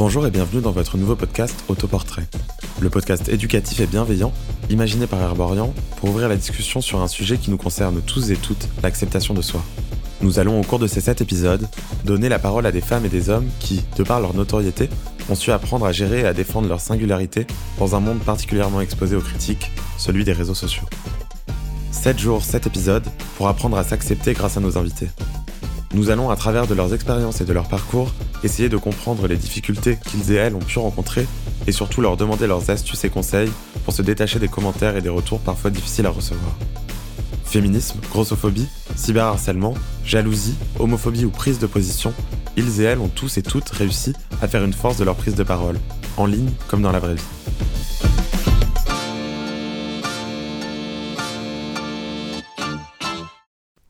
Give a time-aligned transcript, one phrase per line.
[0.00, 2.26] Bonjour et bienvenue dans votre nouveau podcast Autoportrait.
[2.80, 4.32] Le podcast éducatif et bienveillant,
[4.70, 8.36] imaginé par Herborian pour ouvrir la discussion sur un sujet qui nous concerne tous et
[8.36, 9.62] toutes, l'acceptation de soi.
[10.22, 11.68] Nous allons au cours de ces sept épisodes
[12.06, 14.88] donner la parole à des femmes et des hommes qui, de par leur notoriété,
[15.28, 17.46] ont su apprendre à gérer et à défendre leur singularité
[17.78, 20.88] dans un monde particulièrement exposé aux critiques, celui des réseaux sociaux.
[21.90, 23.06] 7 jours, 7 épisodes
[23.36, 25.10] pour apprendre à s'accepter grâce à nos invités.
[25.92, 28.12] Nous allons, à travers de leurs expériences et de leur parcours,
[28.44, 31.26] essayer de comprendre les difficultés qu'ils et elles ont pu rencontrer
[31.66, 33.50] et surtout leur demander leurs astuces et conseils
[33.84, 36.52] pour se détacher des commentaires et des retours parfois difficiles à recevoir.
[37.44, 42.14] Féminisme, grossophobie, cyberharcèlement, jalousie, homophobie ou prise de position,
[42.56, 45.34] ils et elles ont tous et toutes réussi à faire une force de leur prise
[45.34, 45.80] de parole,
[46.16, 47.39] en ligne comme dans la vraie vie.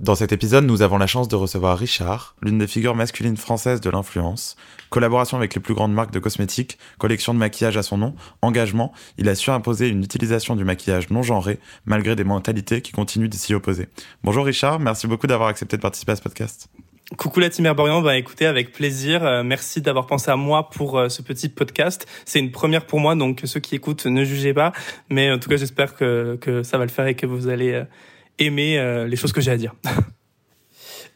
[0.00, 3.82] Dans cet épisode, nous avons la chance de recevoir Richard, l'une des figures masculines françaises
[3.82, 4.56] de l'influence.
[4.88, 8.94] Collaboration avec les plus grandes marques de cosmétiques, collection de maquillage à son nom, engagement,
[9.18, 13.28] il a su imposer une utilisation du maquillage non genré, malgré des mentalités qui continuent
[13.28, 13.88] de s'y opposer.
[14.24, 16.70] Bonjour Richard, merci beaucoup d'avoir accepté de participer à ce podcast.
[17.18, 19.22] Coucou la team Herborian, bah écoutez avec plaisir.
[19.26, 22.06] Euh, merci d'avoir pensé à moi pour euh, ce petit podcast.
[22.24, 24.72] C'est une première pour moi, donc ceux qui écoutent ne jugez pas.
[25.10, 27.72] Mais en tout cas, j'espère que, que ça va le faire et que vous allez
[27.72, 27.84] euh,
[28.40, 29.74] aimer euh, les choses que j'ai à dire.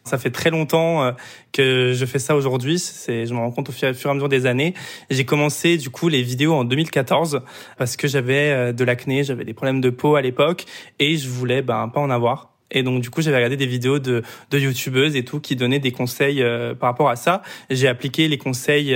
[0.05, 1.13] Ça fait très longtemps euh,
[1.51, 2.79] que je fais ça aujourd'hui.
[2.79, 4.75] C'est, je me rends compte au fur et à mesure des années.
[5.09, 7.41] J'ai commencé du coup les vidéos en 2014
[7.79, 10.67] parce que j'avais euh, de l'acné, j'avais des problèmes de peau à l'époque
[10.99, 12.51] et je voulais ben pas en avoir.
[12.71, 15.79] Et donc du coup j'avais regardé des vidéos de, de youtubeuses et tout qui donnaient
[15.79, 16.45] des conseils
[16.79, 17.41] par rapport à ça.
[17.71, 18.95] J'ai appliqué les conseils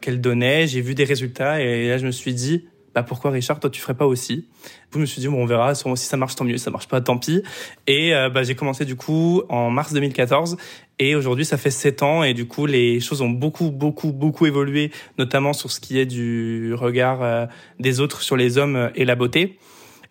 [0.00, 3.60] qu'elles donnaient, j'ai vu des résultats et là je me suis dit bah pourquoi Richard,
[3.60, 4.48] toi tu ferais pas aussi.
[4.94, 6.88] Je me suis dit bon on verra, si ça marche tant mieux, si ça marche
[6.88, 7.42] pas tant pis.
[7.86, 10.56] Et euh, bah, j'ai commencé du coup en mars 2014
[10.98, 12.22] et aujourd'hui ça fait sept ans.
[12.22, 16.06] Et du coup les choses ont beaucoup beaucoup beaucoup évolué, notamment sur ce qui est
[16.06, 17.44] du regard euh,
[17.78, 19.58] des autres sur les hommes et la beauté.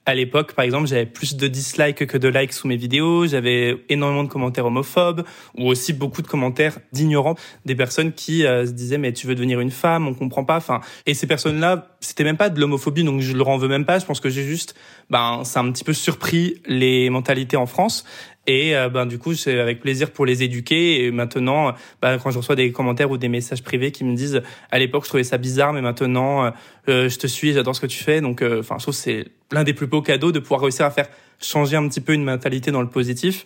[0.07, 3.84] À l'époque, par exemple, j'avais plus de dislikes que de likes sous mes vidéos, j'avais
[3.90, 5.25] énormément de commentaires homophobes
[5.57, 7.34] ou aussi beaucoup de commentaires d'ignorants,
[7.66, 10.57] des personnes qui euh, se disaient mais tu veux devenir une femme, on comprend pas.
[10.57, 13.85] Enfin, et ces personnes-là, c'était même pas de l'homophobie, donc je leur en veux même
[13.85, 13.99] pas.
[13.99, 14.75] Je pense que j'ai juste,
[15.09, 18.05] ben, ça a un petit peu surpris les mentalités en France.
[18.47, 21.03] Et euh, ben du coup, c'est avec plaisir pour les éduquer.
[21.03, 24.41] Et maintenant, ben, quand je reçois des commentaires ou des messages privés qui me disent,
[24.71, 26.51] à l'époque, je trouvais ça bizarre, mais maintenant,
[26.88, 28.22] euh, je te suis, j'adore ce que tu fais.
[28.22, 30.91] Donc, euh, enfin, je trouve c'est l'un des plus beaux cadeaux de pouvoir réussir à
[30.91, 31.07] faire
[31.41, 33.45] changer un petit peu une mentalité dans le positif.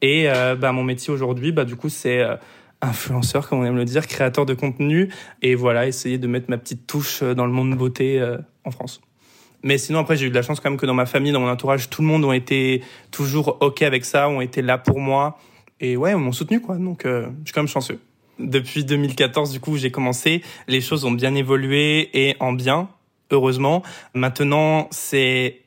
[0.00, 2.24] Et ben, mon métier aujourd'hui, bah du coup, c'est
[2.80, 5.10] influenceur, comme on aime le dire, créateur de contenu.
[5.42, 8.22] Et voilà, essayer de mettre ma petite touche dans le monde beauté
[8.64, 9.00] en France.
[9.62, 11.40] Mais sinon, après, j'ai eu de la chance quand même que dans ma famille, dans
[11.40, 15.00] mon entourage, tout le monde ont été toujours OK avec ça, ont été là pour
[15.00, 15.38] moi.
[15.80, 16.76] Et ouais, m'ont soutenu, quoi.
[16.76, 18.00] Donc, euh, je suis quand même chanceux.
[18.38, 20.42] Depuis 2014, du coup, j'ai commencé.
[20.68, 22.88] Les choses ont bien évolué et en bien,
[23.30, 23.82] heureusement.
[24.14, 25.62] Maintenant, c'est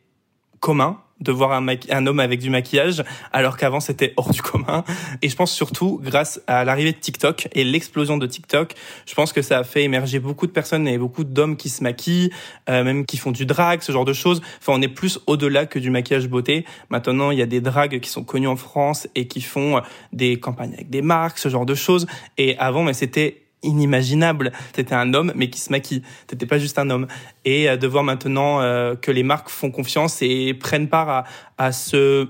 [0.62, 4.84] commun de voir un, un, homme avec du maquillage, alors qu'avant c'était hors du commun.
[5.22, 8.74] Et je pense surtout, grâce à l'arrivée de TikTok et l'explosion de TikTok,
[9.06, 11.84] je pense que ça a fait émerger beaucoup de personnes et beaucoup d'hommes qui se
[11.84, 12.32] maquillent,
[12.70, 14.42] euh, même qui font du drag, ce genre de choses.
[14.60, 16.66] Enfin, on est plus au-delà que du maquillage beauté.
[16.90, 19.82] Maintenant, il y a des drags qui sont connus en France et qui font
[20.14, 22.08] des campagnes avec des marques, ce genre de choses.
[22.38, 24.52] Et avant, mais c'était inimaginable.
[24.74, 26.04] T'étais un homme, mais qui se maquille.
[26.28, 27.08] T'étais pas juste un homme.
[27.46, 31.26] Et euh, de voir maintenant euh, que les marques font confiance et prennent part
[31.58, 32.28] à, ce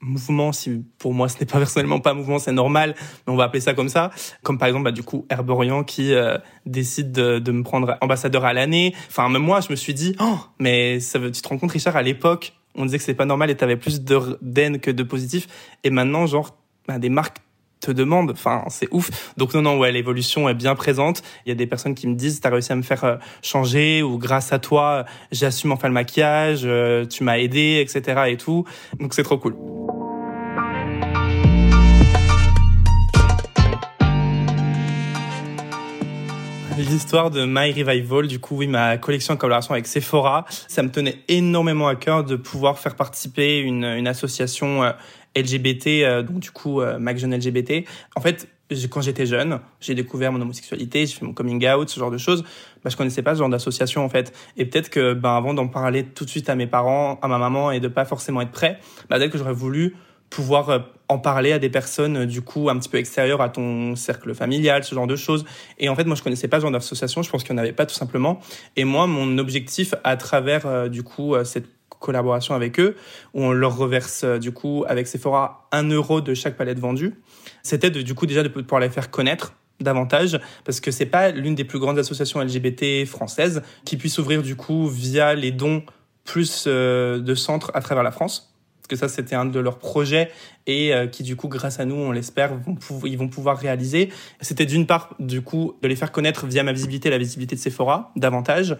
[0.00, 2.94] mouvement, si pour moi ce n'est pas personnellement pas un mouvement, c'est normal,
[3.26, 4.10] mais on va appeler ça comme ça.
[4.42, 6.36] Comme par exemple, bah, du coup, Herborian qui euh,
[6.66, 8.94] décide de, de, me prendre ambassadeur à l'année.
[9.08, 11.72] Enfin, même moi, je me suis dit, oh, mais ça veut, tu te rends compte,
[11.72, 14.90] Richard, à l'époque, on disait que c'est pas normal et t'avais plus de d'haine que
[14.90, 15.46] de positif.
[15.84, 16.56] Et maintenant, genre,
[16.86, 17.38] bah, des marques
[17.84, 18.30] te demande.
[18.30, 19.32] Enfin, c'est ouf.
[19.36, 21.22] Donc non, non, ouais, l'évolution est bien présente.
[21.46, 24.02] Il y a des personnes qui me disent, t'as réussi à me faire euh, changer
[24.02, 28.22] ou grâce à toi, j'assume enfin le maquillage, euh, tu m'as aidé, etc.
[28.28, 28.64] et tout.
[28.98, 29.54] Donc c'est trop cool.
[36.76, 40.90] L'histoire de My Revival, du coup, oui, ma collection en collaboration avec Sephora, ça me
[40.90, 44.90] tenait énormément à cœur de pouvoir faire participer une, une association euh,
[45.36, 47.84] LGBT, euh, donc du coup, euh, Mac Jeune LGBT.
[48.16, 48.48] En fait,
[48.90, 52.18] quand j'étais jeune, j'ai découvert mon homosexualité, j'ai fait mon coming out, ce genre de
[52.18, 52.42] choses.
[52.82, 54.32] Bah, je connaissais pas ce genre d'association en fait.
[54.56, 57.38] Et peut-être que, ben, avant d'en parler tout de suite à mes parents, à ma
[57.38, 59.94] maman et de pas forcément être prêt, bah, peut-être que j'aurais voulu
[60.34, 60.78] pouvoir euh,
[61.08, 64.84] en parler à des personnes du coup un petit peu extérieures à ton cercle familial,
[64.84, 65.44] ce genre de choses.
[65.78, 67.22] Et en fait, moi, je connaissais pas ce genre d'association.
[67.22, 68.40] Je pense qu'il n'y en avait pas tout simplement.
[68.76, 71.66] Et moi, mon objectif à travers du coup cette
[72.04, 72.96] collaboration avec eux,
[73.32, 77.14] où on leur reverse euh, du coup avec Sephora un euro de chaque palette vendue.
[77.62, 81.54] C'était du coup déjà de pouvoir les faire connaître davantage parce que c'est pas l'une
[81.54, 85.82] des plus grandes associations LGBT françaises qui puisse ouvrir du coup via les dons
[86.24, 88.53] plus euh, de centres à travers la France
[88.84, 90.30] parce que ça c'était un de leurs projets
[90.66, 92.52] et euh, qui du coup grâce à nous on l'espère
[93.06, 94.10] ils vont pouvoir réaliser
[94.42, 97.60] c'était d'une part du coup de les faire connaître via ma visibilité la visibilité de
[97.60, 98.76] Sephora davantage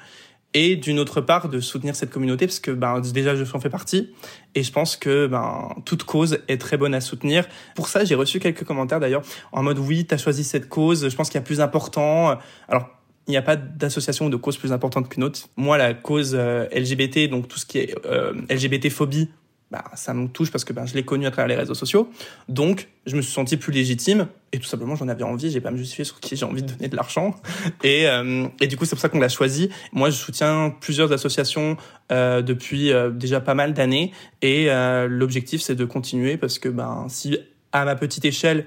[0.52, 3.70] et d'une autre part de soutenir cette communauté parce que ben déjà je en fais
[3.70, 4.12] partie
[4.54, 7.48] et je pense que ben toute cause est très bonne à soutenir.
[7.74, 11.08] Pour ça, j'ai reçu quelques commentaires d'ailleurs en mode oui, tu as choisi cette cause,
[11.08, 12.38] je pense qu'il y a plus important.
[12.68, 12.88] Alors
[13.26, 15.48] il n'y a pas d'association ou de cause plus importante qu'une autre.
[15.56, 19.30] Moi, la cause euh, LGBT, donc tout ce qui est euh, LGBT phobie,
[19.70, 22.08] bah, ça me touche parce que ben, je l'ai connu à travers les réseaux sociaux.
[22.49, 25.50] Donc, je me suis senti plus légitime et tout simplement, j'en avais envie.
[25.50, 27.34] J'ai pas à me justifier sur qui j'ai envie de donner de l'argent.
[27.82, 29.70] Et, euh, et du coup, c'est pour ça qu'on l'a choisi.
[29.93, 31.76] Moi, je soutiens plusieurs associations
[32.12, 34.12] euh, depuis euh, déjà pas mal d'années
[34.43, 34.69] et
[35.08, 37.37] l'objectif, c'est de continuer parce que ben, si
[37.72, 38.66] à ma petite échelle,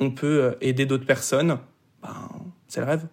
[0.00, 1.58] on peut aider d'autres personnes,
[2.02, 2.28] ben,
[2.68, 3.06] c'est le rêve.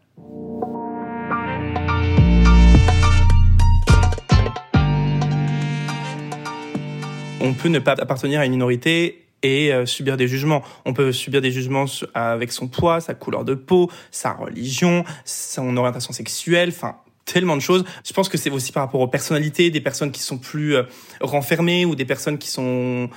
[7.52, 10.64] On peut ne pas appartenir à une minorité et euh, subir des jugements.
[10.86, 11.84] On peut subir des jugements
[12.14, 16.96] avec son poids, sa couleur de peau, sa religion, son orientation sexuelle, enfin
[17.26, 17.84] tellement de choses.
[18.06, 20.84] Je pense que c'est aussi par rapport aux personnalités, des personnes qui sont plus euh,
[21.20, 23.10] renfermées ou des personnes qui sont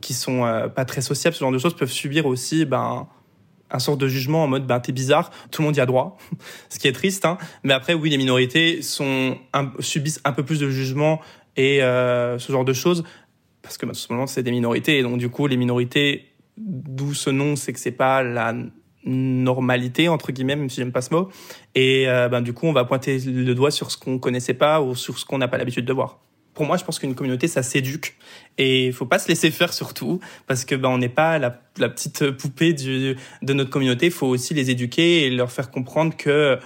[0.00, 3.06] qui sont euh, pas très sociables, ce genre de choses peuvent subir aussi ben
[3.70, 6.18] un sort de jugement en mode ben t'es bizarre, tout le monde y a droit,
[6.70, 7.24] ce qui est triste.
[7.24, 7.38] Hein.
[7.62, 11.20] Mais après oui, les minorités subissent un peu plus de jugement
[11.56, 13.04] et ce genre de choses
[13.66, 14.98] parce que bah, tout simplement c'est des minorités.
[14.98, 16.26] Et donc du coup les minorités
[16.56, 18.54] d'où ce nom c'est que c'est pas la
[19.04, 21.28] normalité entre guillemets même si j'aime pas ce mot.
[21.74, 24.94] Et ben du coup on va pointer le doigt sur ce qu'on connaissait pas ou
[24.94, 26.20] sur ce qu'on n'a pas l'habitude de voir.
[26.54, 28.16] Pour moi je pense qu'une communauté ça s'éduque.
[28.56, 31.50] Et il faut pas se laisser faire surtout parce que ben on n'est pas la,
[31.50, 33.16] petite poupée de
[33.52, 34.06] notre communauté.
[34.06, 36.58] Il faut aussi les éduquer et leur faire comprendre que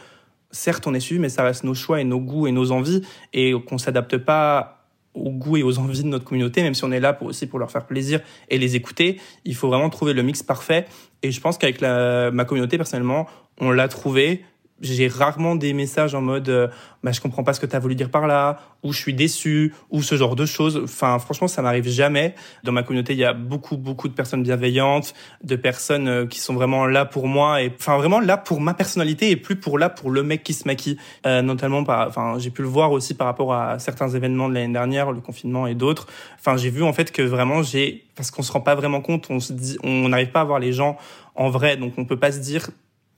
[0.50, 3.02] certes on est suivi mais ça reste nos choix et nos goûts et nos envies
[3.32, 4.80] et qu'on s'adapte pas
[5.15, 7.47] aux goûts et aux envies de notre communauté, même si on est là pour aussi
[7.47, 9.21] pour leur faire plaisir et les écouter.
[9.45, 10.87] Il faut vraiment trouver le mix parfait.
[11.23, 13.27] Et je pense qu'avec ma communauté, personnellement,
[13.59, 14.45] on l'a trouvé
[14.81, 16.69] j'ai rarement des messages en mode euh,
[17.03, 19.15] bah, je comprends pas ce que tu as voulu dire par là ou je suis
[19.15, 20.81] déçu ou ce genre de choses.
[20.82, 22.35] Enfin franchement ça m'arrive jamais.
[22.65, 26.41] Dans ma communauté il y a beaucoup beaucoup de personnes bienveillantes de personnes euh, qui
[26.41, 29.79] sont vraiment là pour moi et enfin vraiment là pour ma personnalité et plus pour
[29.79, 30.97] là pour le mec qui se maquille.
[31.26, 34.55] Euh, notamment par enfin j'ai pu le voir aussi par rapport à certains événements de
[34.55, 36.06] l'année dernière le confinement et d'autres.
[36.38, 39.26] Enfin j'ai vu en fait que vraiment j'ai parce qu'on se rend pas vraiment compte
[39.31, 40.97] on se dit on n'arrive pas à voir les gens
[41.35, 41.76] en vrai.
[41.76, 42.71] Donc on peut pas se dire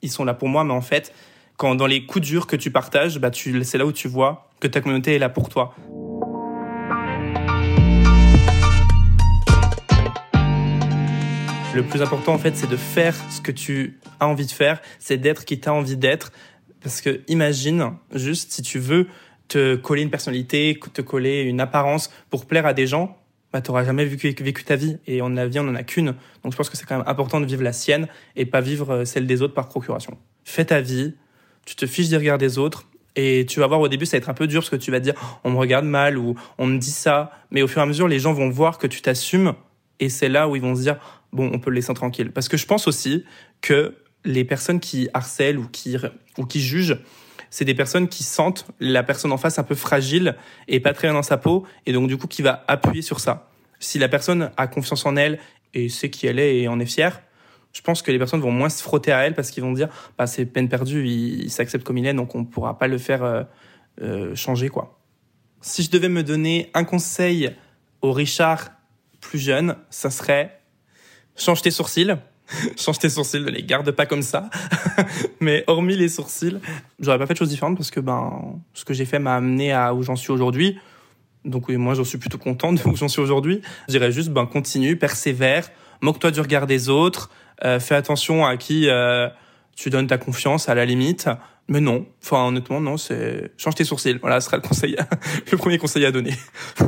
[0.03, 1.13] ils sont là pour moi mais en fait
[1.63, 4.51] quand dans les coups durs que tu partages, bah tu, c'est là où tu vois
[4.59, 5.77] que ta communauté est là pour toi.
[11.73, 14.83] Le plus important, en fait, c'est de faire ce que tu as envie de faire,
[14.99, 16.33] c'est d'être qui t'as envie d'être.
[16.83, 19.07] Parce que imagine, juste, si tu veux
[19.47, 23.17] te coller une personnalité, te coller une apparence pour plaire à des gens,
[23.53, 24.99] bah, t'auras jamais vécu, ta vie.
[25.07, 26.17] Et on a vie, on en a qu'une.
[26.43, 28.91] Donc je pense que c'est quand même important de vivre la sienne et pas vivre
[28.91, 30.19] euh, celle des autres par procuration.
[30.43, 31.15] Fais ta vie,
[31.65, 32.85] tu te fiches des regards des autres.
[33.15, 34.91] Et tu vas voir au début, ça va être un peu dur parce que tu
[34.91, 35.15] vas dire,
[35.45, 37.33] on me regarde mal ou on me dit ça.
[37.51, 39.55] Mais au fur et à mesure, les gens vont voir que tu t'assumes.
[40.01, 40.97] Et c'est là où ils vont se dire,
[41.33, 42.33] bon, on peut le laisser tranquille.
[42.33, 43.25] Parce que je pense aussi
[43.61, 45.97] que les personnes qui harcèlent ou qui,
[46.39, 46.99] ou qui jugent,
[47.51, 50.37] c'est des personnes qui sentent la personne en face un peu fragile
[50.69, 51.67] et pas très bien dans sa peau.
[51.85, 53.51] Et donc, du coup, qui va appuyer sur ça.
[53.79, 55.39] Si la personne a confiance en elle
[55.75, 57.21] et sait qui elle est et en est fière,
[57.73, 59.89] je pense que les personnes vont moins se frotter à elle parce qu'ils vont dire
[60.19, 62.99] bah, c'est peine perdue, il, s'accepte comme il est, donc on ne pourra pas le
[62.99, 63.43] faire euh,
[64.01, 64.69] euh, changer.
[64.69, 64.99] quoi.
[65.61, 67.55] Si je devais me donner un conseil
[68.03, 68.71] au Richard
[69.21, 70.61] plus jeune, ça serait
[71.37, 72.15] change tes sourcils.
[72.77, 74.51] change tes sourcils, ne les garde pas comme ça.
[75.41, 76.59] Mais hormis les sourcils,
[76.99, 79.73] j'aurais pas fait de choses différentes parce que ben, ce que j'ai fait m'a amené
[79.73, 80.79] à où j'en suis aujourd'hui.
[81.45, 83.63] Donc oui, moi j'en suis plutôt content de où j'en suis aujourd'hui.
[83.89, 87.31] Je dirais juste ben continue, persévère, moque-toi du regard des autres,
[87.63, 89.29] fais attention à qui euh,
[89.77, 91.29] tu donnes ta confiance à la limite.
[91.69, 94.19] Mais non, enfin honnêtement non, c'est change tes sourcils.
[94.21, 94.97] Voilà, ce sera le conseil,
[95.53, 96.35] le premier conseil à donner.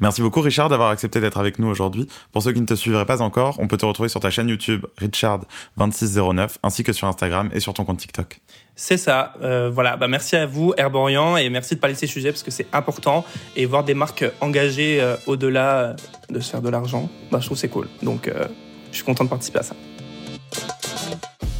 [0.00, 2.08] Merci beaucoup Richard d'avoir accepté d'être avec nous aujourd'hui.
[2.32, 4.48] Pour ceux qui ne te suivraient pas encore, on peut te retrouver sur ta chaîne
[4.48, 8.40] YouTube Richard2609 ainsi que sur Instagram et sur ton compte TikTok.
[8.74, 9.34] C'est ça.
[9.42, 9.96] Euh, voilà.
[9.96, 12.66] Bah, merci à vous Herborian et merci de parler de ces sujets parce que c'est
[12.72, 15.96] important et voir des marques engagées euh, au-delà
[16.30, 17.88] de se faire de l'argent, bah, je trouve c'est cool.
[18.02, 18.46] Donc euh,
[18.90, 19.76] je suis content de participer à ça.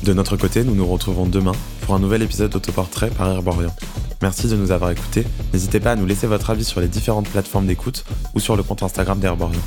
[0.07, 3.75] De notre côté, nous nous retrouvons demain pour un nouvel épisode d'autoportrait par Herborian.
[4.23, 5.25] Merci de nous avoir écoutés.
[5.53, 8.63] N'hésitez pas à nous laisser votre avis sur les différentes plateformes d'écoute ou sur le
[8.63, 9.61] compte Instagram d'Herborian.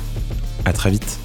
[0.64, 1.18] À très vite.